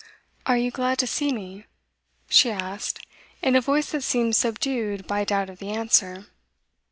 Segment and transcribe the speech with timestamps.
[0.47, 1.65] 'Are you glad to see me?'
[2.27, 3.05] she asked,
[3.43, 6.25] in a voice that seemed subdued by doubt of the answer.